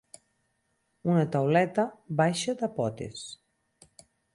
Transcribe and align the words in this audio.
Una 1.11 1.27
tauleta 1.37 1.87
baixa 2.23 2.59
de 2.65 2.75
potes. 2.83 3.25